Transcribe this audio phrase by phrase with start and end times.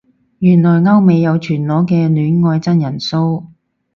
[0.39, 3.45] 原來歐美有全裸嘅戀愛真人騷